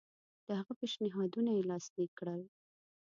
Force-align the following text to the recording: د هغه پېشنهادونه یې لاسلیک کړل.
د 0.47 0.47
هغه 0.59 0.73
پېشنهادونه 0.79 1.49
یې 1.57 1.67
لاسلیک 1.69 2.11
کړل. 2.19 2.41